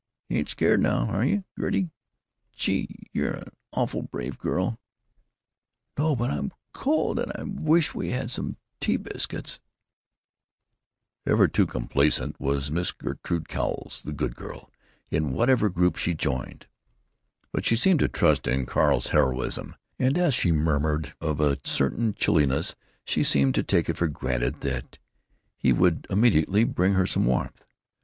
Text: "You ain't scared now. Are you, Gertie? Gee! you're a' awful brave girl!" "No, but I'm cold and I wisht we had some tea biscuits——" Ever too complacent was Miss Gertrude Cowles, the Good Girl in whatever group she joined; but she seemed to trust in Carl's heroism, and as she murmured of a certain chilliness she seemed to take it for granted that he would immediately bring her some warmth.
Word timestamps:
"You 0.29 0.39
ain't 0.39 0.49
scared 0.49 0.79
now. 0.79 1.05
Are 1.09 1.23
you, 1.23 1.43
Gertie? 1.59 1.91
Gee! 2.55 3.05
you're 3.13 3.33
a' 3.35 3.51
awful 3.73 4.01
brave 4.01 4.39
girl!" 4.39 4.79
"No, 5.95 6.15
but 6.15 6.31
I'm 6.31 6.51
cold 6.73 7.19
and 7.19 7.31
I 7.35 7.43
wisht 7.43 7.93
we 7.93 8.09
had 8.09 8.31
some 8.31 8.57
tea 8.79 8.97
biscuits——" 8.97 9.59
Ever 11.23 11.47
too 11.47 11.67
complacent 11.67 12.35
was 12.39 12.71
Miss 12.71 12.91
Gertrude 12.91 13.47
Cowles, 13.47 14.01
the 14.03 14.11
Good 14.11 14.35
Girl 14.35 14.71
in 15.11 15.33
whatever 15.33 15.69
group 15.69 15.97
she 15.97 16.15
joined; 16.15 16.65
but 17.51 17.63
she 17.63 17.75
seemed 17.75 17.99
to 17.99 18.07
trust 18.07 18.47
in 18.47 18.65
Carl's 18.65 19.09
heroism, 19.09 19.75
and 19.99 20.17
as 20.17 20.33
she 20.33 20.51
murmured 20.51 21.13
of 21.21 21.39
a 21.39 21.59
certain 21.63 22.15
chilliness 22.15 22.73
she 23.05 23.23
seemed 23.23 23.53
to 23.53 23.61
take 23.61 23.87
it 23.87 23.97
for 23.97 24.07
granted 24.07 24.61
that 24.61 24.97
he 25.57 25.71
would 25.71 26.07
immediately 26.09 26.63
bring 26.63 26.93
her 26.95 27.05
some 27.05 27.27
warmth. 27.27 27.67